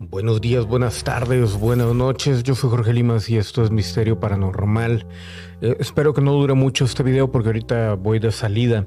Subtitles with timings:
[0.00, 2.44] Buenos días, buenas tardes, buenas noches.
[2.44, 5.04] Yo soy Jorge Limas y esto es Misterio Paranormal.
[5.60, 8.86] Eh, espero que no dure mucho este video porque ahorita voy de salida,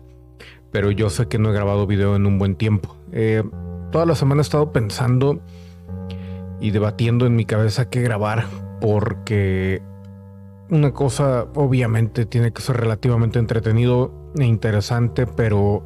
[0.71, 2.95] pero yo sé que no he grabado video en un buen tiempo.
[3.11, 3.43] Eh,
[3.91, 5.41] toda la semana he estado pensando
[6.61, 8.45] y debatiendo en mi cabeza qué grabar
[8.79, 9.81] porque
[10.69, 15.83] una cosa obviamente tiene que ser relativamente entretenido e interesante, pero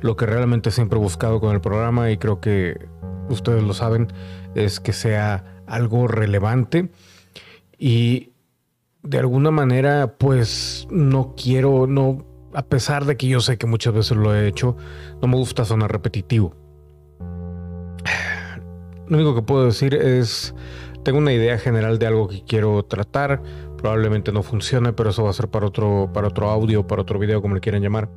[0.00, 2.88] lo que realmente siempre he buscado con el programa y creo que
[3.28, 4.08] ustedes lo saben
[4.56, 6.90] es que sea algo relevante
[7.78, 8.32] y
[9.02, 12.24] de alguna manera pues no quiero, no,
[12.54, 14.76] a pesar de que yo sé que muchas veces lo he hecho,
[15.20, 16.54] no me gusta sonar repetitivo.
[19.08, 20.54] Lo único que puedo decir es,
[21.04, 23.40] tengo una idea general de algo que quiero tratar,
[23.76, 27.18] probablemente no funcione, pero eso va a ser para otro, para otro audio, para otro
[27.20, 28.10] video, como le quieran llamar.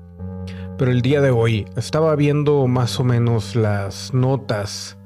[0.80, 4.99] Pero el día de hoy estaba viendo más o menos las notas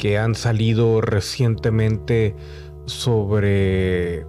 [0.00, 2.34] que han salido recientemente
[2.86, 4.24] sobre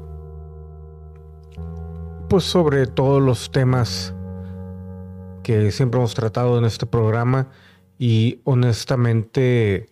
[2.27, 4.13] pues sobre todos los temas
[5.43, 7.47] que siempre hemos tratado en este programa
[7.97, 9.87] y honestamente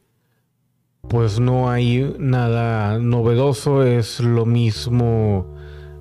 [1.07, 5.55] pues no hay nada novedoso, es lo mismo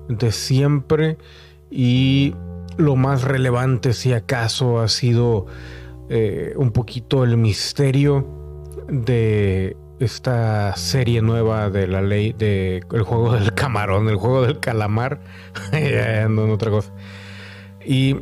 [0.09, 1.17] de siempre
[1.71, 2.35] y
[2.75, 5.45] lo más relevante si acaso ha sido
[6.09, 8.38] eh, un poquito el misterio
[8.91, 14.59] de esta serie nueva de la ley de el juego del camarón, el juego del
[14.59, 15.19] calamar,
[16.23, 16.91] ando en otra cosa.
[17.85, 18.15] Y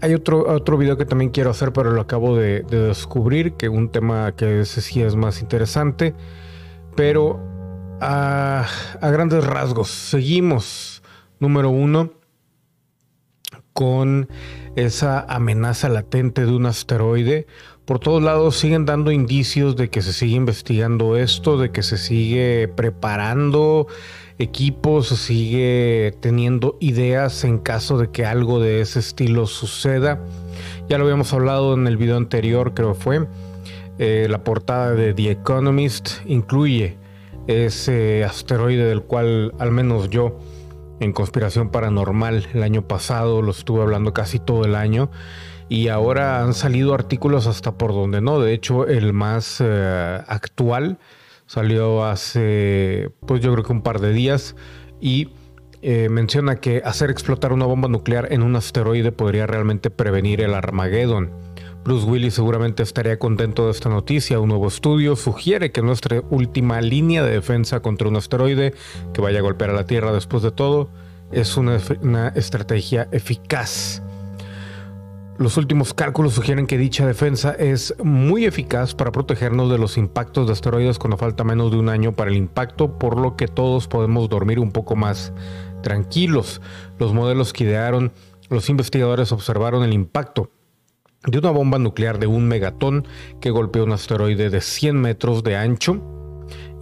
[0.00, 3.90] hay otro, otro video que también quiero hacer, pero lo acabo de, descubrir, que un
[3.90, 6.14] tema que ese sí es más interesante.
[6.96, 7.40] Pero
[8.00, 8.66] a,
[9.00, 11.02] a grandes rasgos, seguimos,
[11.38, 12.10] número uno,
[13.72, 14.28] con
[14.76, 17.46] esa amenaza latente de un asteroide
[17.84, 21.98] por todos lados siguen dando indicios de que se sigue investigando esto, de que se
[21.98, 23.88] sigue preparando
[24.38, 30.20] equipos, se sigue teniendo ideas en caso de que algo de ese estilo suceda.
[30.88, 33.26] Ya lo habíamos hablado en el video anterior, creo fue.
[33.98, 36.96] Eh, la portada de The Economist incluye
[37.46, 40.38] ese asteroide del cual al menos yo
[41.00, 45.10] en Conspiración Paranormal el año pasado lo estuve hablando casi todo el año
[45.72, 48.38] y ahora han salido artículos hasta por donde no.
[48.38, 50.98] De hecho, el más eh, actual
[51.46, 54.54] salió hace, pues yo creo que un par de días
[55.00, 55.30] y
[55.80, 60.52] eh, menciona que hacer explotar una bomba nuclear en un asteroide podría realmente prevenir el
[60.52, 61.30] Armageddon.
[61.84, 64.40] Bruce Willis seguramente estaría contento de esta noticia.
[64.40, 68.74] Un nuevo estudio sugiere que nuestra última línea de defensa contra un asteroide
[69.14, 70.90] que vaya a golpear a la Tierra después de todo
[71.30, 74.02] es una estrategia eficaz.
[75.38, 80.46] Los últimos cálculos sugieren que dicha defensa es muy eficaz para protegernos de los impactos
[80.46, 83.88] de asteroides cuando falta menos de un año para el impacto, por lo que todos
[83.88, 85.32] podemos dormir un poco más
[85.82, 86.60] tranquilos.
[86.98, 88.12] Los modelos que idearon
[88.50, 90.50] los investigadores observaron el impacto
[91.26, 93.06] de una bomba nuclear de un megatón
[93.40, 96.21] que golpeó un asteroide de 100 metros de ancho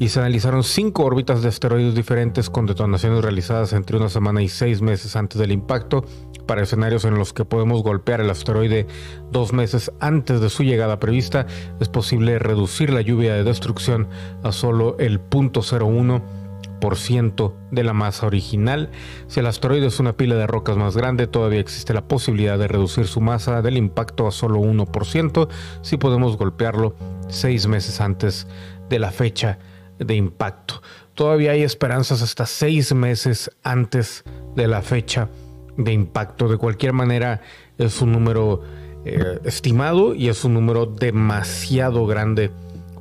[0.00, 4.48] y se analizaron cinco órbitas de asteroides diferentes con detonaciones realizadas entre una semana y
[4.48, 6.06] seis meses antes del impacto
[6.46, 8.86] para escenarios en los que podemos golpear el asteroide
[9.30, 11.46] dos meses antes de su llegada prevista,
[11.80, 14.08] es posible reducir la lluvia de destrucción
[14.42, 18.88] a solo el 0.01% de la masa original.
[19.28, 22.68] Si el asteroide es una pila de rocas más grande, todavía existe la posibilidad de
[22.68, 25.48] reducir su masa del impacto a solo 1%
[25.82, 26.94] si podemos golpearlo
[27.28, 28.46] seis meses antes
[28.88, 29.58] de la fecha
[30.00, 30.82] de impacto.
[31.14, 34.24] Todavía hay esperanzas hasta seis meses antes
[34.56, 35.28] de la fecha
[35.76, 36.48] de impacto.
[36.48, 37.42] De cualquier manera,
[37.78, 38.62] es un número
[39.04, 42.50] eh, estimado y es un número demasiado grande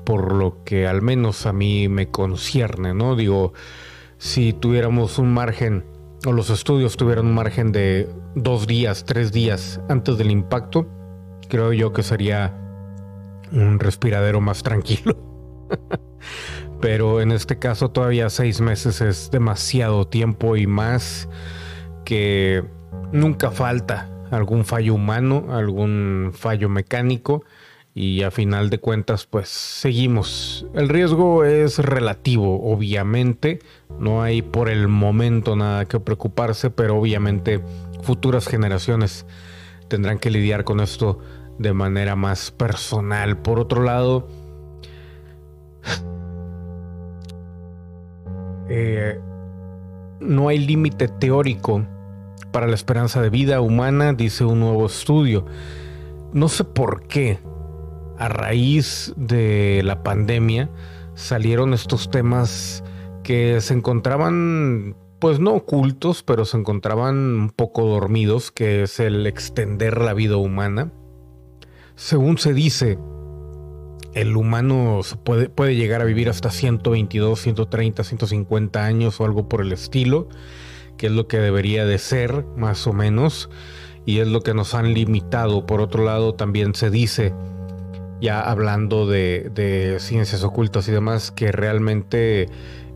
[0.04, 3.16] por lo que al menos a mí me concierne, ¿no?
[3.16, 3.54] Digo,
[4.18, 5.86] si tuviéramos un margen,
[6.26, 10.88] o los estudios tuvieran un margen de dos días, tres días antes del impacto,
[11.48, 12.58] creo yo que sería
[13.52, 15.16] un respiradero más tranquilo.
[16.82, 21.28] Pero en este caso todavía seis meses es demasiado tiempo y más
[22.06, 22.64] que
[23.12, 27.44] nunca falta algún fallo humano, algún fallo mecánico
[27.94, 30.66] y a final de cuentas pues seguimos.
[30.74, 33.60] El riesgo es relativo, obviamente,
[34.00, 37.62] no hay por el momento nada que preocuparse, pero obviamente
[38.02, 39.26] futuras generaciones
[39.88, 41.20] tendrán que lidiar con esto
[41.58, 43.38] de manera más personal.
[43.38, 44.28] Por otro lado,
[48.82, 49.20] Eh,
[50.22, 51.86] no hay límite teórico
[52.52, 55.46] para la esperanza de vida humana, dice un nuevo estudio.
[56.32, 57.40] No sé por qué
[58.18, 60.70] a raíz de la pandemia
[61.14, 62.84] salieron estos temas
[63.24, 69.28] que se encontraban, pues no ocultos, pero se encontraban un poco dormidos, que es el
[69.28, 70.92] extender la vida humana.
[71.96, 72.98] Según se dice,
[74.14, 79.62] el humano puede, puede llegar a vivir hasta 122, 130, 150 años o algo por
[79.62, 80.28] el estilo,
[80.98, 83.50] que es lo que debería de ser, más o menos,
[84.06, 85.66] y es lo que nos han limitado.
[85.66, 87.34] Por otro lado, también se dice,
[88.22, 92.48] ya hablando de, ciencias ocultas y demás, que realmente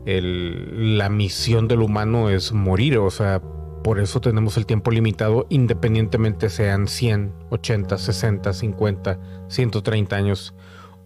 [0.04, 3.40] la misión del humano es morir, o sea,
[3.82, 10.54] por eso tenemos el tiempo limitado, independientemente sean 100, 80, 60, 50, 130 años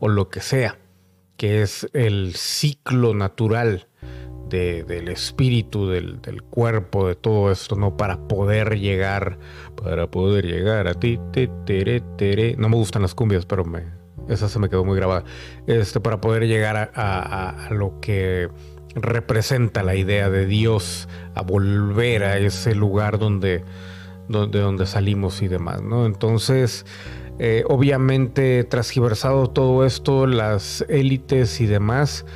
[0.00, 0.78] o lo que sea,
[1.36, 3.86] que es el ciclo natural
[4.48, 7.96] del espíritu, del, cuerpo, de todo esto, ¿no?
[7.96, 9.38] Para poder llegar,
[9.82, 12.56] para poder llegar a ti, te, tere, tere.
[12.56, 13.84] No me gustan las cumbias, pero me,
[14.28, 15.24] esa se me quedó muy grabada.
[15.66, 18.48] Este, para poder llegar a, lo que
[18.94, 23.64] representa la idea de Dios, a volver a ese lugar donde,
[24.28, 26.06] donde, donde salimos y demás, ¿no?
[26.06, 26.86] Entonces,
[27.38, 32.26] eh, obviamente, transgiversado todo esto, las élites y demás,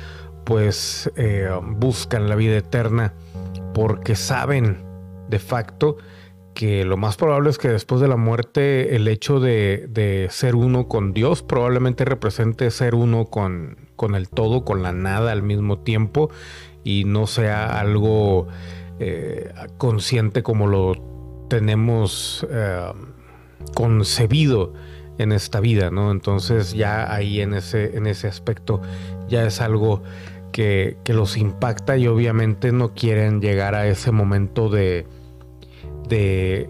[0.45, 3.13] pues eh, buscan la vida eterna
[3.73, 4.77] porque saben
[5.29, 5.97] de facto
[6.53, 10.87] que lo más probable es que después de la muerte el hecho de, ser uno
[10.87, 13.77] con Dios probablemente represente ser uno con,
[14.15, 16.29] el todo, con la nada al mismo tiempo
[16.83, 18.47] y no sea algo
[18.99, 20.93] eh, consciente como lo
[21.49, 22.45] tenemos
[23.73, 24.73] concebido
[25.17, 26.11] en esta vida, ¿no?
[26.11, 28.81] Entonces ya ahí en ese, en ese aspecto
[29.27, 30.01] ya es algo
[30.51, 35.05] que, los impacta y obviamente no quieren llegar a ese momento de,
[36.07, 36.69] de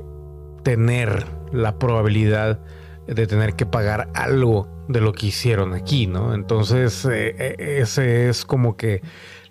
[0.63, 2.60] tener la probabilidad
[3.07, 6.34] de tener que pagar algo de lo que hicieron aquí, ¿no?
[6.34, 9.01] Entonces, eh, eh, ese es como que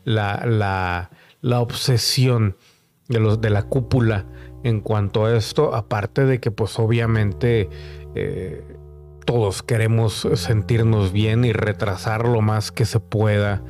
[0.05, 1.11] la, la,
[1.41, 2.57] la obsesión
[3.09, 4.27] de, los, de la cúpula
[4.65, 7.69] en cuanto a esto, aparte de que pues obviamente
[8.15, 8.63] eh,
[9.25, 13.63] todos queremos sentirnos bien y retrasar lo más que se pueda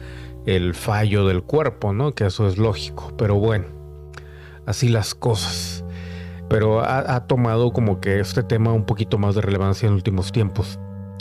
[0.47, 2.15] el fallo del cuerpo, ¿no?
[2.15, 3.67] Que eso es lógico, pero bueno,
[4.67, 5.85] así las cosas.
[6.49, 10.79] Pero ha, tomado como que este tema un poquito más de relevancia en últimos tiempos.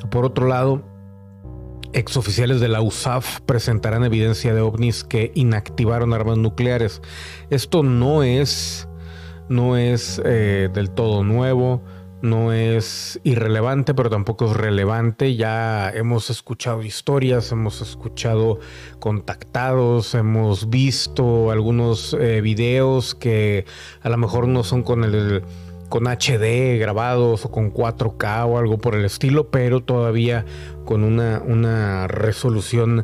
[0.09, 0.83] Por otro lado,
[1.93, 7.01] exoficiales de la USAF presentarán evidencia de ovnis que inactivaron armas nucleares.
[7.49, 8.89] Esto no es,
[9.47, 11.81] no es eh, del todo nuevo
[12.21, 15.35] no es irrelevante, pero tampoco es relevante.
[15.35, 18.59] Ya hemos escuchado historias, hemos escuchado
[18.99, 23.65] contactados, hemos visto algunos eh, videos que
[24.01, 25.43] a lo mejor no son con el
[25.89, 30.45] con HD grabados o con 4K o algo por el estilo, pero todavía
[30.85, 33.03] con una, una resolución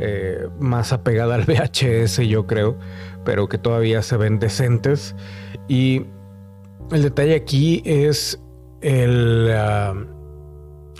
[0.00, 2.76] eh, más apegada al VHS, yo creo,
[3.24, 5.14] pero que todavía se ven decentes.
[5.68, 6.06] Y
[6.90, 8.40] el detalle aquí es
[8.84, 9.94] el, ah,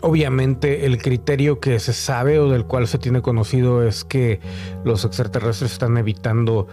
[0.01, 4.41] obviamente el criterio que se sabe o del cual se tiene conocido es que
[4.85, 6.67] los extraterrestres están evitando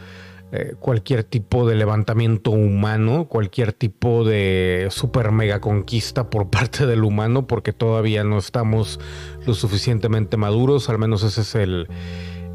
[0.54, 7.04] eh, cualquier tipo de levantamiento humano, cualquier tipo de super mega conquista por parte del
[7.04, 9.00] humano, porque todavía no estamos
[9.46, 11.88] lo suficientemente maduros, al menos esa es el,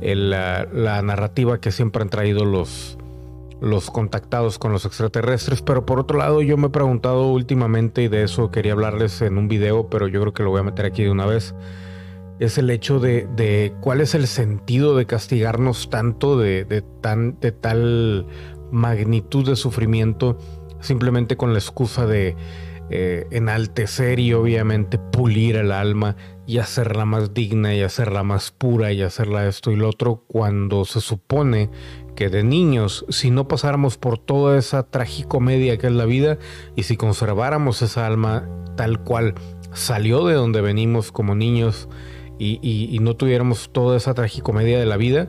[0.00, 2.96] la narrativa que siempre han traído los,
[3.60, 8.08] los contactados con los extraterrestres, pero por otro lado yo me he preguntado últimamente y
[8.08, 10.86] de eso quería hablarles en un video, pero yo creo que lo voy a meter
[10.86, 11.54] aquí de una vez,
[12.38, 18.26] es el hecho de, cuál es el sentido de castigarnos tanto de, tan, de tal
[18.70, 20.38] magnitud de sufrimiento
[20.80, 22.36] simplemente con la excusa de
[22.90, 26.16] eh, enaltecer y obviamente pulir el alma
[26.46, 30.84] y hacerla más digna y hacerla más pura y hacerla esto y lo otro cuando
[30.84, 31.70] se supone
[32.14, 36.38] que de niños, si no pasáramos por toda esa tragicomedia que es la vida
[36.74, 39.34] y si conserváramos esa alma tal cual
[39.72, 41.88] salió de donde venimos como niños
[42.38, 45.28] y, no tuviéramos toda esa tragicomedia de la vida,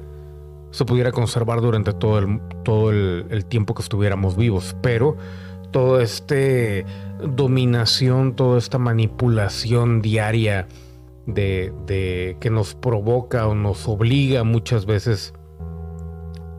[0.72, 4.76] se pudiera conservar durante todo el, todo el, tiempo que estuviéramos vivos.
[4.82, 5.16] Pero
[5.72, 6.36] toda esta
[7.22, 10.68] dominación, toda esta manipulación diaria
[11.26, 15.34] de, de, que nos provoca o nos obliga muchas veces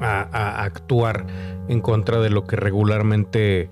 [0.01, 1.27] a, actuar
[1.69, 3.71] en contra de lo que regularmente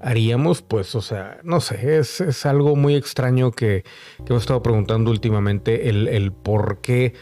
[0.00, 3.84] haríamos, pues, o sea, no sé, es, algo muy extraño que,
[4.24, 7.14] que, me he estado preguntando últimamente, el, por qué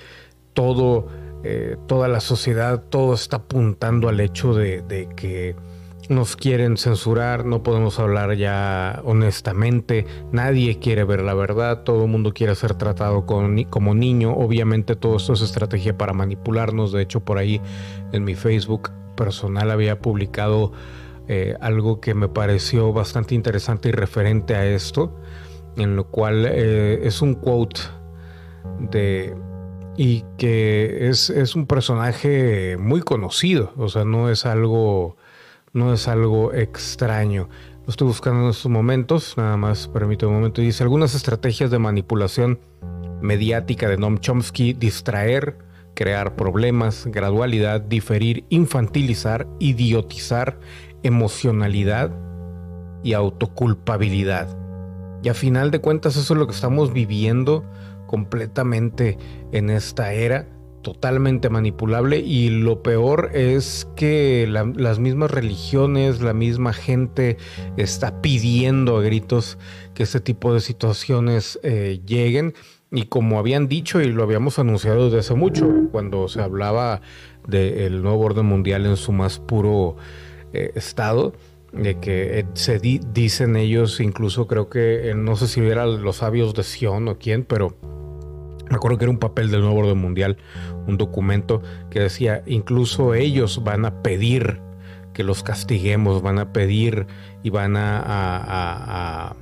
[0.52, 1.06] todo,
[1.42, 5.54] eh, toda la sociedad, todo está apuntando al hecho de, que
[6.10, 12.10] nos quieren censurar, no podemos hablar ya honestamente, nadie quiere ver la verdad, todo el
[12.10, 17.20] mundo quiere ser tratado como niño, obviamente todo esto es estrategia para manipularnos, de hecho
[17.20, 17.60] por ahí
[18.12, 20.72] en mi Facebook personal había publicado
[21.28, 25.18] eh, algo que me pareció bastante interesante y referente a esto,
[25.76, 27.80] en lo cual eh, es un quote
[28.78, 29.36] de
[29.98, 35.16] y que es, es un personaje muy conocido, o sea, no es algo
[35.76, 37.48] no es algo extraño.
[37.84, 40.62] Lo estoy buscando en estos momentos, nada más permítame un momento.
[40.62, 42.58] Dice algunas estrategias de manipulación
[43.20, 45.58] mediática de Noam Chomsky, distraer,
[45.94, 50.58] crear problemas, gradualidad, diferir, infantilizar, idiotizar,
[51.02, 52.10] emocionalidad
[53.04, 54.56] y autoculpabilidad.
[55.22, 57.64] Y a final de cuentas eso es lo que estamos viviendo
[58.06, 59.18] completamente
[59.52, 60.48] en esta era
[60.86, 67.38] totalmente manipulable y lo peor es que las mismas religiones, la misma gente
[67.76, 69.58] está pidiendo a gritos
[69.94, 72.54] que este tipo de situaciones eh, lleguen.
[72.92, 77.00] Y como habían dicho y lo habíamos anunciado desde hace mucho, cuando se hablaba
[77.48, 79.96] del nuevo orden mundial en su más puro
[80.52, 81.32] eh, estado,
[81.72, 86.54] de que eh, se dicen ellos, incluso creo que no sé si eran los sabios
[86.54, 87.76] de Sion o quién, pero
[88.68, 90.36] me acuerdo que era un papel del nuevo orden mundial,
[90.86, 94.60] un documento que decía, incluso ellos van a pedir
[95.12, 97.06] que los castiguemos, van a pedir
[97.42, 99.34] y van a,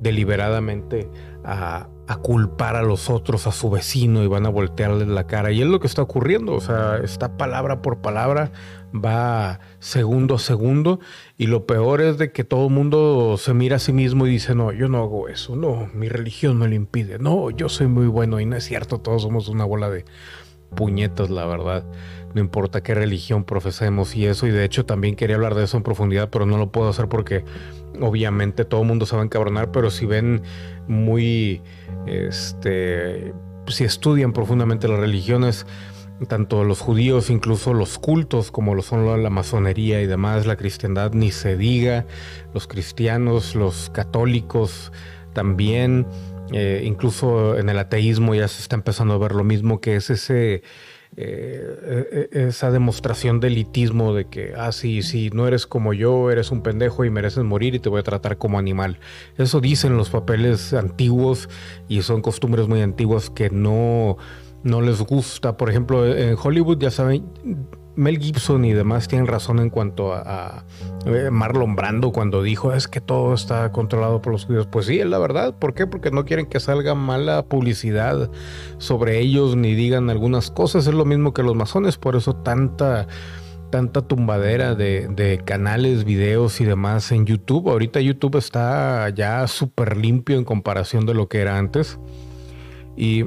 [0.00, 1.10] deliberadamente
[1.44, 1.88] a,
[2.22, 5.52] culpar a los otros, a su vecino y van a voltearles la cara.
[5.52, 8.50] Y es lo que está ocurriendo, o sea, está palabra por palabra,
[8.94, 11.00] va segundo a segundo
[11.36, 14.30] y lo peor es de que todo el mundo se mira a sí mismo y
[14.30, 17.86] dice, no, yo no hago eso, no, mi religión me lo impide, no, yo soy
[17.86, 20.04] muy bueno y no es cierto, todos somos una bola de
[20.74, 21.84] puñetas, la verdad.
[22.34, 24.46] No importa qué religión profesemos y eso.
[24.46, 27.08] Y de hecho también quería hablar de eso en profundidad, pero no lo puedo hacer
[27.08, 27.44] porque
[28.00, 29.72] obviamente todo el mundo se va a encabronar.
[29.72, 30.42] Pero si ven
[30.86, 31.62] muy,
[32.06, 33.34] este,
[33.66, 35.66] si estudian profundamente las religiones,
[36.28, 41.12] tanto los judíos, incluso los cultos, como lo son la masonería y demás, la cristiandad,
[41.12, 42.06] ni se diga,
[42.54, 44.92] los cristianos, los católicos
[45.32, 46.06] también
[46.52, 50.10] eh, incluso en el ateísmo ya se está empezando a ver lo mismo, que es
[50.10, 50.62] ese,
[51.16, 56.30] eh, e, esa demostración de elitismo de que, ah, sí, sí, no eres como yo,
[56.30, 58.98] eres un pendejo y mereces morir y te voy a tratar como animal.
[59.38, 61.48] Eso dicen los papeles antiguos
[61.88, 64.16] y son costumbres muy antiguas que no,
[64.62, 65.56] no les gusta.
[65.56, 67.24] Por ejemplo, en Hollywood ya saben
[67.96, 70.64] Mel Gibson y demás tienen razón en cuanto a,
[71.06, 74.66] eh, Marlon Brando cuando dijo es que todo está controlado por los judíos.
[74.66, 75.54] Pues sí, es la verdad.
[75.58, 75.86] ¿Por qué?
[75.86, 78.30] Porque no quieren que salga mala publicidad
[78.78, 80.86] sobre ellos ni digan algunas cosas.
[80.86, 83.06] Es lo mismo que los masones, por eso tanta
[83.70, 87.68] tanta tumbadera de, de canales, videos y demás en YouTube.
[87.68, 92.00] Ahorita YouTube está ya súper limpio en comparación de lo que era antes.
[92.96, 93.26] Y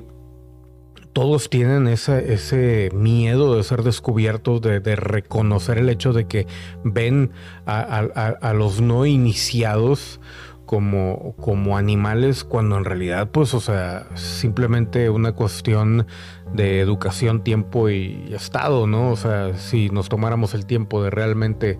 [1.14, 6.48] todos tienen ese miedo de ser descubiertos, de, reconocer el hecho de que
[6.84, 7.32] ven
[7.66, 10.20] a, los no iniciados
[10.66, 16.08] como, como, animales, cuando en realidad, pues, o sea, simplemente una cuestión
[16.52, 19.12] de educación, tiempo y estado, ¿no?
[19.12, 21.78] O sea, si nos tomáramos el tiempo de realmente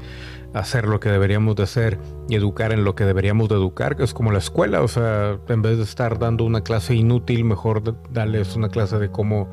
[0.54, 4.04] hacer lo que deberíamos de hacer y educar en lo que deberíamos de educar, que
[4.04, 7.96] es como la escuela, o sea, en vez de estar dando una clase inútil, mejor
[8.12, 9.50] darles una clase de cómo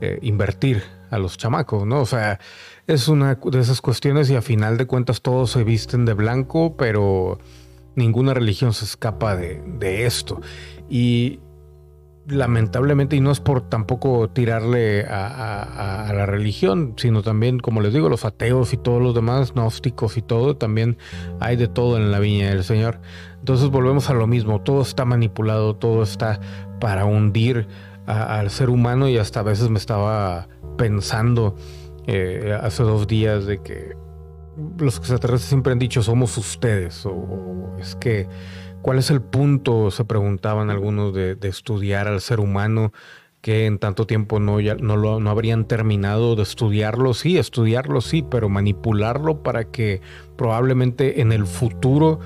[0.00, 2.00] eh, invertir a los chamacos, ¿no?
[2.00, 2.40] O sea,
[2.86, 6.76] es una de esas cuestiones y a final de cuentas todos se visten de blanco,
[6.76, 7.38] pero
[7.94, 10.40] ninguna religión se escapa de, de esto.
[10.88, 11.40] Y
[12.26, 18.08] lamentablemente, y no es por tampoco tirarle a, la religión, sino también, como les digo,
[18.08, 20.98] los ateos y todos los demás, gnósticos y todo, también
[21.40, 23.00] hay de todo en la viña del Señor.
[23.38, 26.40] Entonces volvemos a lo mismo, todo está manipulado, todo está
[26.80, 27.66] para hundir
[28.06, 31.56] al ser humano y hasta a veces me estaba pensando
[32.06, 33.96] eh, hace dos días de que
[34.78, 38.28] los extraterrestres siempre han dicho somos ustedes o es que
[38.82, 42.92] ¿Cuál es el punto, se preguntaban algunos, de, estudiar al ser humano
[43.40, 47.14] que en tanto tiempo no, ya, no, lo, no habrían terminado de estudiarlo?
[47.14, 50.00] Sí, estudiarlo sí, pero manipularlo para que
[50.36, 52.18] probablemente en el futuro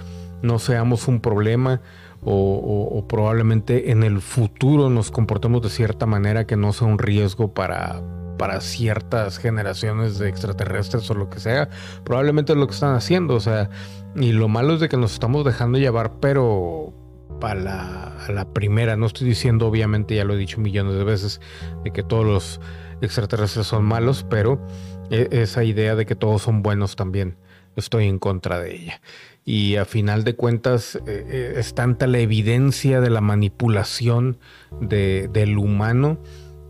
[0.43, 1.83] no seamos un problema
[2.29, 7.55] o, probablemente en el futuro nos comportemos de cierta manera que no sea un riesgo
[7.55, 8.03] para,
[8.37, 11.69] para ciertas generaciones de extraterrestres o lo que sea.
[12.05, 13.71] Probablemente es lo que están haciendo, o sea,
[14.17, 16.93] y lo malo es de que nos estamos dejando llevar, pero
[17.41, 18.97] para la, primera.
[18.97, 21.41] No estoy diciendo, obviamente, ya lo he dicho millones de veces,
[21.85, 22.61] de que todos los
[23.01, 24.61] extraterrestres son malos, pero
[25.11, 27.37] e, esa idea de que todos son buenos también
[27.77, 29.01] estoy en contra de ella.
[29.45, 34.39] Y a final de cuentas eh, es tanta la evidencia de la manipulación
[34.81, 36.19] del humano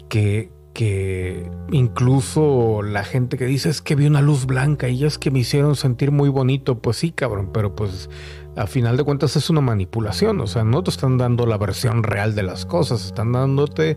[0.08, 5.16] que, que incluso la gente que dice es que vi una luz blanca y es
[5.16, 8.10] que me hicieron sentir muy bonito, pues sí, cabrón, pero pues
[8.56, 12.02] a final de cuentas es una manipulación, o sea, no te están dando la versión
[12.02, 13.96] real de las cosas, están dándote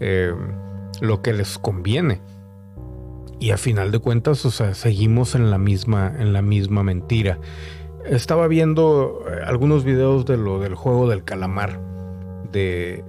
[0.00, 0.34] eh,
[1.00, 2.20] lo que les conviene.
[3.38, 7.38] Y a final de cuentas, o sea, seguimos en la misma, en la misma mentira.
[8.04, 11.80] Estaba viendo eh, algunos videos de lo del juego del calamar,
[12.52, 13.04] de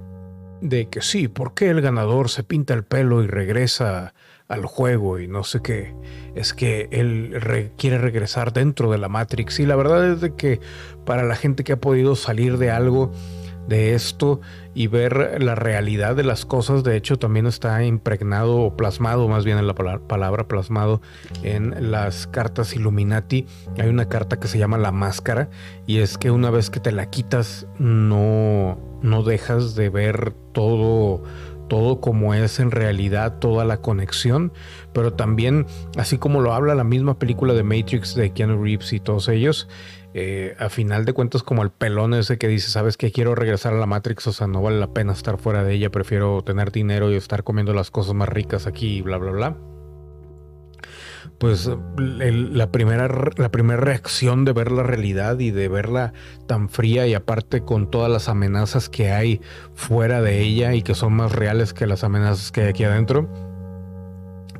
[0.62, 4.14] de que sí, ¿por qué el ganador se pinta el pelo y regresa
[4.48, 5.94] al juego y no sé qué?
[6.34, 9.58] Es que él quiere regresar dentro de la Matrix.
[9.58, 10.60] Y la verdad es de que
[11.04, 13.12] para la gente que ha podido salir de algo,
[13.68, 14.40] de esto
[14.74, 16.84] y ver la realidad de las cosas.
[16.84, 21.00] De hecho, también está impregnado o plasmado, más bien en la palabra plasmado
[21.42, 23.46] en las cartas Illuminati.
[23.78, 25.50] Hay una carta que se llama la máscara
[25.86, 31.22] y es que una vez que te la quitas no, no dejas de ver todo
[31.72, 34.52] todo como es en realidad, toda la conexión,
[34.92, 35.64] pero también,
[35.96, 39.68] así como lo habla la misma película de Matrix de Keanu Reeves y todos ellos,
[40.14, 43.72] eh, a final de cuentas como el pelón ese que dice, sabes que quiero regresar
[43.72, 46.70] a la Matrix, o sea, no vale la pena estar fuera de ella, prefiero tener
[46.70, 49.56] dinero y estar comiendo las cosas más ricas aquí, bla, bla, bla.
[51.38, 56.12] Pues la, primera, la primera reacción de ver la realidad y de verla
[56.46, 59.40] tan fría y aparte con todas las amenazas que hay
[59.74, 63.28] fuera de ella y que son más reales que las amenazas que hay aquí adentro,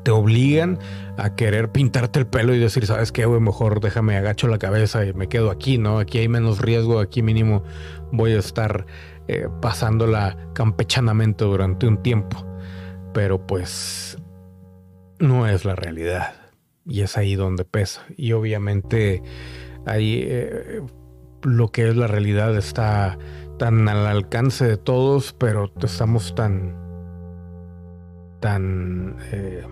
[0.03, 0.79] te obligan
[1.17, 3.41] a querer pintarte el pelo y decir, ¿sabes qué, güey?
[3.41, 5.99] Mejor déjame agacho la cabeza y me quedo aquí, ¿no?
[5.99, 7.63] Aquí hay menos riesgo, aquí mínimo
[8.11, 8.87] voy a estar
[9.29, 12.47] eh, pasándola campechanamente durante un tiempo.
[13.15, 14.19] Pero pues
[15.19, 16.35] no es la realidad.
[16.85, 18.03] Y es ahí donde pesa.
[18.17, 19.23] Y obviamente
[19.87, 20.83] ahí eh,
[21.43, 23.19] lo que es la realidad está
[23.59, 26.81] tan al alcance de todos, pero estamos tan
[28.41, 29.63] tan eh,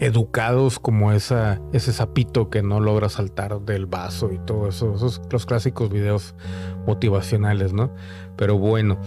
[0.00, 5.46] educados como ese sapito que no logra saltar del vaso y todo eso, esos los
[5.46, 6.34] clásicos videos
[6.86, 7.90] motivacionales, ¿no?
[8.36, 8.98] Pero bueno,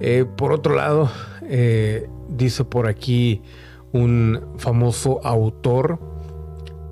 [0.00, 1.10] eh, por otro lado,
[1.42, 3.42] eh, dice por aquí
[3.92, 6.00] un famoso autor,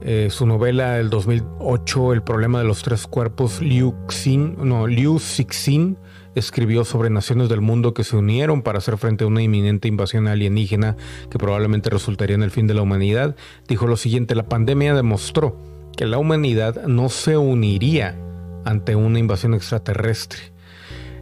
[0.02, 5.18] eh, su novela del 2008, El problema de los tres cuerpos, Liu Xing, no, Liu
[5.18, 5.98] Cixin,
[6.34, 10.28] escribió sobre naciones del mundo que se unieron para hacer frente a una inminente invasión
[10.28, 10.96] alienígena
[11.30, 13.36] que probablemente resultaría en el fin de la humanidad,
[13.68, 15.56] dijo lo siguiente, la pandemia demostró
[15.96, 18.16] que la humanidad no se uniría
[18.64, 20.40] ante una invasión extraterrestre.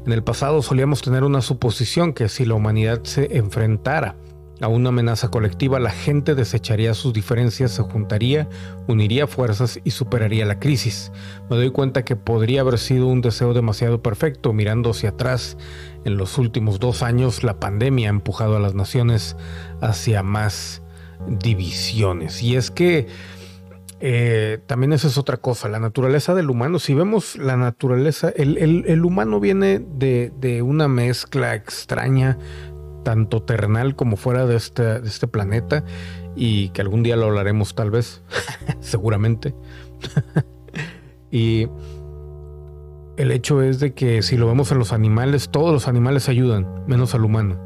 [0.06, 4.16] En el pasado solíamos tener una suposición que si la humanidad se enfrentara
[4.60, 8.48] a una amenaza colectiva, la gente desecharía sus diferencias, se juntaría,
[8.86, 11.12] uniría fuerzas y superaría la crisis.
[11.48, 14.52] Me doy cuenta que podría haber sido un deseo demasiado perfecto.
[14.52, 15.56] Mirando hacia atrás,
[16.04, 19.36] en los últimos dos años, la pandemia ha empujado a las naciones
[19.80, 20.82] hacia más
[21.28, 22.42] divisiones.
[22.42, 23.06] Y es que
[24.00, 26.78] eh, también esa es otra cosa, la naturaleza del humano.
[26.78, 32.38] Si vemos la naturaleza, el, humano viene de, de, una mezcla extraña
[33.04, 35.84] tanto terrenal como fuera de este, de este planeta
[36.36, 38.22] y que algún día lo hablaremos tal vez,
[38.80, 39.54] seguramente.
[41.30, 41.68] y
[43.16, 46.84] el hecho es de que si lo vemos en los animales, todos los animales ayudan,
[46.86, 47.58] menos al humano.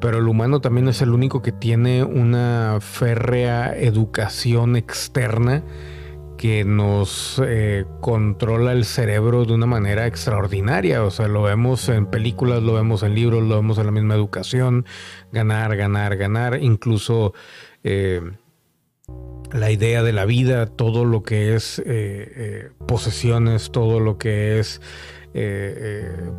[0.00, 5.62] Pero el humano también es el único que tiene una férrea educación externa
[6.38, 11.02] que nos eh, controla el cerebro de una manera extraordinaria.
[11.02, 14.14] O sea, lo vemos en películas, lo vemos en libros, lo vemos en la misma
[14.14, 14.86] educación.
[15.32, 16.62] Ganar, ganar, ganar.
[16.62, 17.34] Incluso
[17.82, 18.22] eh,
[19.52, 24.80] la idea de la vida, todo lo que es eh, posesiones, todo lo que es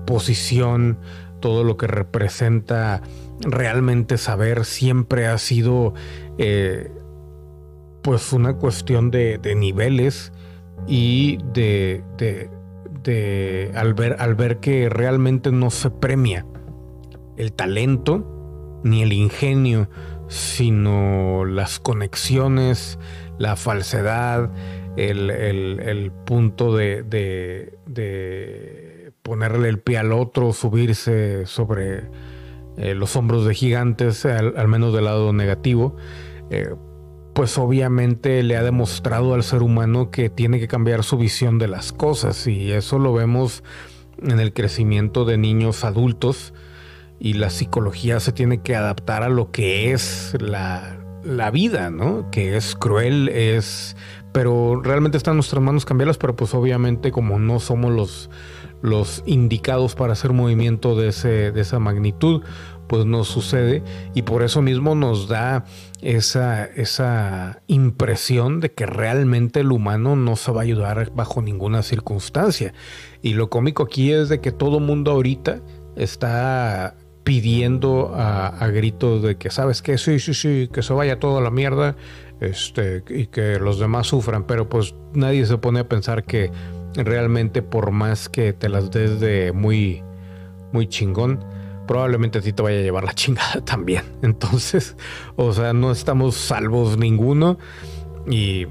[0.08, 0.98] posición,
[1.40, 3.02] todo lo que representa
[3.42, 5.94] realmente saber, siempre ha sido
[8.02, 10.32] pues una cuestión de, niveles
[10.88, 12.04] y de,
[13.04, 16.46] de, al, ver, al ver que realmente no se premia
[17.38, 19.90] el talento ni el ingenio,
[20.28, 23.00] sino las conexiones,
[23.38, 24.52] la falsedad,
[24.98, 32.10] el, punto de, de, ponerle el pie al otro, subirse sobre
[32.78, 35.96] eh, los hombros de gigantes, al, menos del lado negativo.
[36.52, 36.74] Eh,
[37.39, 41.69] pues obviamente le ha demostrado al ser humano que tiene que cambiar su visión de
[41.69, 43.63] las cosas y eso lo vemos
[44.21, 46.54] en el crecimiento de niños adultos
[47.17, 50.97] y la psicología se tiene que adaptar a lo que es la,
[51.54, 52.30] vida, ¿no?
[52.30, 53.95] Que es cruel, es
[54.34, 58.30] pero realmente está en nuestras manos cambiarlas, pero pues obviamente como no somos los,
[58.82, 62.43] los indicados para hacer movimiento de, ese, de esa magnitud,
[62.89, 63.84] pues no sucede
[64.15, 65.63] y por eso mismo nos da
[66.02, 71.84] esa, esa impresión de que realmente el humano no se va a ayudar bajo ninguna
[71.84, 72.73] circunstancia.
[73.21, 75.62] Y lo cómico aquí es de que todo mundo ahorita
[75.95, 79.99] está pidiendo a, gritos de que, ¿sabes qué?
[79.99, 81.95] Sí, sí, sí, que se vaya toda la mierda
[82.39, 86.52] este, y que los demás sufran, pero pues nadie se pone a pensar que
[86.95, 90.02] realmente por más que te las des de muy,
[90.71, 91.45] muy chingón,
[91.89, 94.04] probablemente ti te vaya a llevar la chingada también.
[94.21, 94.95] Entonces,
[95.36, 97.58] o sea, no estamos salvos ninguno
[98.30, 98.67] y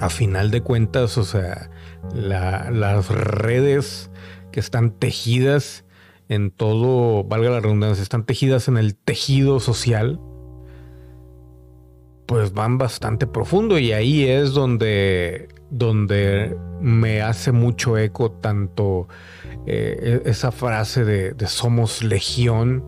[0.00, 1.70] a final de cuentas, o sea,
[2.12, 4.10] las redes
[4.50, 5.84] que están tejidas
[6.28, 10.18] en todo, valga la redundancia, están tejidas en el tejido social,
[12.26, 19.06] pues van bastante profundo y ahí es donde, donde me hace mucho eco tanto
[19.72, 22.84] eh, e-, esa frase de, somos legión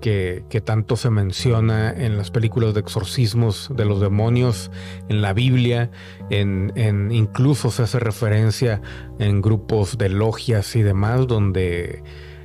[0.00, 4.70] que, tanto se menciona en las películas de exorcismos de los demonios,
[5.10, 5.90] en la Biblia,
[6.30, 6.72] en,
[7.12, 8.80] incluso se hace referencia
[9.18, 12.02] en grupos de logias y demás donde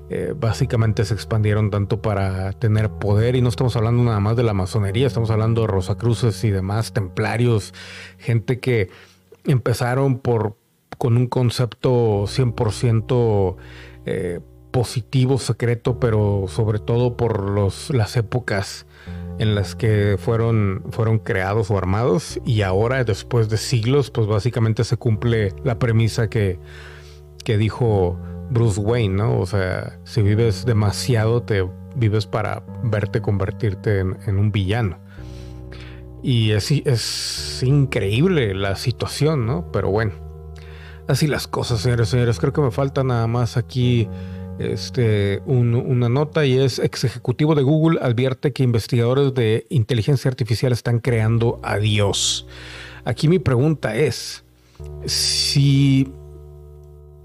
[0.09, 4.43] eh, básicamente se expandieron tanto para tener poder y no estamos hablando nada más de
[4.43, 7.73] la masonería, estamos hablando de Rosacruces y demás, templarios,
[8.17, 8.89] gente que
[9.45, 10.57] empezaron por,
[10.97, 13.55] con un concepto 100%
[14.05, 14.39] eh,
[14.71, 18.85] positivo, secreto, pero sobre todo por los, las épocas
[19.39, 24.83] en las que fueron, fueron creados o armados y ahora después de siglos pues básicamente
[24.83, 26.59] se cumple la premisa que,
[27.43, 28.17] que dijo
[28.49, 29.39] Bruce Wayne, ¿no?
[29.39, 34.99] O sea, si vives demasiado, te vives para verte convertirte en, un villano.
[36.21, 39.71] Y es, es increíble la situación, ¿no?
[39.71, 40.13] Pero bueno,
[41.07, 42.39] así las cosas, señores señores.
[42.39, 44.07] Creo que me falta nada más aquí
[44.59, 50.71] este, una nota y es ex ejecutivo de Google advierte que investigadores de inteligencia artificial
[50.71, 52.47] están creando a Dios.
[53.05, 54.43] Aquí mi pregunta es,
[55.05, 56.11] si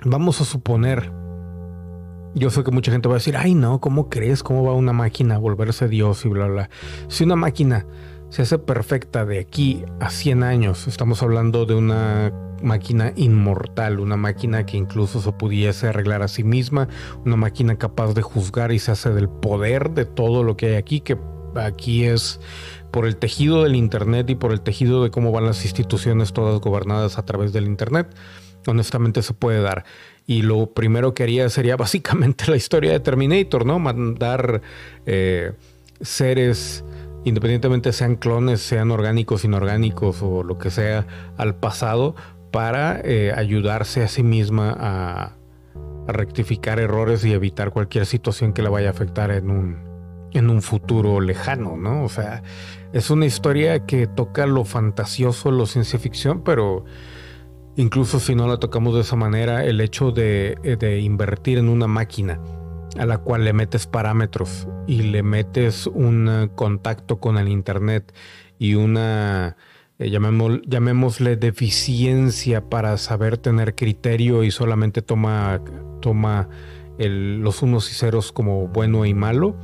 [0.05, 1.12] vamos a suponer
[2.35, 4.43] yo sé que mucha gente va a decir, ay no, ¿cómo crees?
[4.43, 6.71] ¿Cómo va una máquina a volverse Dios y bla, bla?
[7.09, 7.87] Si una máquina
[8.29, 14.16] se hace perfecta de aquí a 100 años, estamos hablando de una máquina inmortal, una
[14.16, 16.88] máquina que incluso se pudiese arreglar a sí misma,
[17.25, 20.75] una máquina capaz de juzgar y se hace del poder de todo lo que hay
[20.75, 21.18] aquí, que
[21.57, 22.40] aquí es
[22.90, 26.61] por el tejido del Internet y por el tejido de cómo van las instituciones todas
[26.61, 28.14] gobernadas a través del Internet,
[28.66, 29.85] honestamente se puede dar
[30.27, 33.79] y lo primero que haría sería básicamente la historia de Terminator, ¿no?
[33.79, 34.62] Mandar
[35.07, 35.53] eh,
[36.01, 36.85] seres,
[37.25, 42.14] independientemente sean clones, sean orgánicos, inorgánicos o lo que sea, al pasado
[42.51, 45.35] para eh, ayudarse a sí misma a,
[46.11, 49.77] rectificar errores y evitar cualquier situación que la vaya a afectar en un,
[50.33, 52.03] en un futuro lejano, ¿no?
[52.03, 52.43] O sea,
[52.95, 56.87] es una historia que toca lo fantasioso, lo ciencia ficción, pero
[57.79, 61.87] Incluso si no la tocamos de esa manera, el hecho de, eh, invertir en una
[61.87, 62.41] máquina
[62.99, 68.13] a la cual le metes parámetros y le metes un contacto con el Internet
[68.59, 69.57] y una,
[69.99, 75.61] eh, llamémosle deficiencia para saber tener criterio y solamente toma,
[76.01, 76.49] toma
[76.99, 79.57] los unos y ceros como bueno y malo.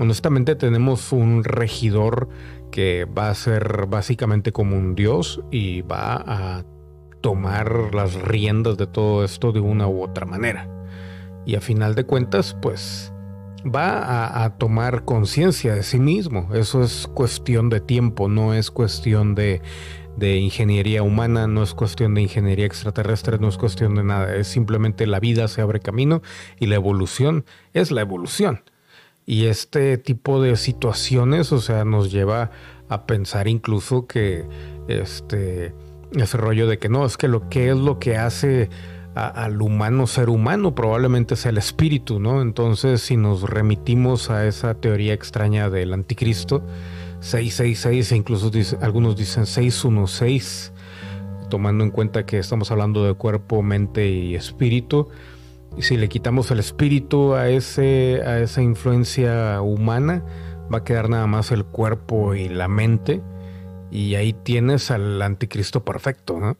[0.00, 2.28] Honestamente tenemos un regidor
[2.70, 6.64] que va a ser básicamente como un dios y va a
[7.20, 10.68] tomar las riendas de todo esto de una u otra manera.
[11.44, 13.12] Y a final de cuentas, pues
[13.74, 16.48] va a, tomar conciencia de sí mismo.
[16.54, 19.60] Eso es cuestión de tiempo, no es cuestión de,
[20.16, 24.34] de ingeniería humana, no es cuestión de ingeniería extraterrestre, no es cuestión de nada.
[24.34, 26.22] Es simplemente la vida se abre camino
[26.58, 28.62] y la evolución es la evolución.
[29.26, 32.50] Y este tipo de situaciones, o sea, nos lleva
[32.88, 34.44] a pensar incluso que
[34.86, 35.74] este
[36.12, 38.70] ese rollo de que no, es que lo que es lo que hace
[39.16, 42.42] al humano ser humano probablemente sea el espíritu, ¿no?
[42.42, 46.62] Entonces, si nos remitimos a esa teoría extraña del anticristo,
[47.20, 48.50] 666, e incluso
[48.82, 50.72] algunos dicen 616,
[51.48, 55.08] tomando en cuenta que estamos hablando de cuerpo, mente y espíritu,
[55.78, 60.24] y si le quitamos el espíritu a, ese, a esa influencia humana,
[60.72, 63.22] va a quedar nada más el cuerpo y la mente
[63.90, 66.58] y ahí tienes al anticristo perfecto, ¿no?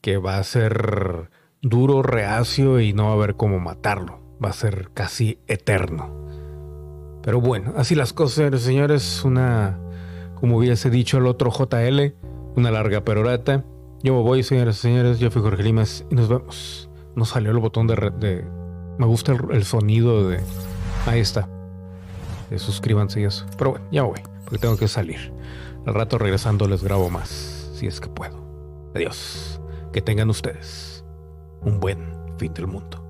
[0.00, 1.30] Que va a ser
[1.62, 4.18] duro, reacio y no va a haber cómo matarlo.
[4.44, 6.10] Va a ser casi eterno.
[7.22, 9.24] Pero bueno, así las cosas, señores.
[9.24, 9.78] Una,
[10.34, 12.14] como hubiese dicho el otro JL,
[12.56, 13.64] una larga perorata.
[14.02, 15.20] Yo me voy, señoras y señores.
[15.20, 16.90] Yo fui Jorge Limas y nos vemos.
[17.14, 18.44] No salió el botón de,
[18.98, 20.40] me gusta el, sonido de.
[21.06, 21.48] Ahí está.
[22.50, 23.46] De suscríbanse y eso.
[23.56, 25.32] Pero bueno, ya me voy, porque tengo que salir.
[25.86, 28.42] Al rato regresando les grabo más, si es que puedo.
[28.94, 29.60] Adiós.
[29.92, 30.91] Que tengan ustedes
[31.64, 31.98] un buen
[32.38, 33.01] fin del mundo.